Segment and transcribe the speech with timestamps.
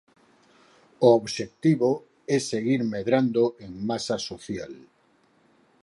[1.05, 1.91] O obxectivo
[2.35, 4.73] é seguir medrando en masa social.